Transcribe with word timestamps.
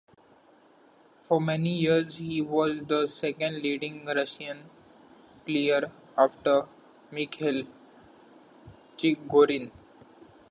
For 1.21 1.39
many 1.39 1.77
years 1.77 2.17
he 2.17 2.41
was 2.41 2.85
the 2.87 3.05
second 3.05 3.61
leading 3.61 4.03
Russian 4.03 4.67
player 5.45 5.91
after 6.17 6.67
Mikhail 7.11 7.67
Chigorin. 8.97 9.69